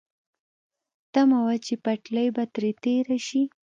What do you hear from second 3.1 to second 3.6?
شي.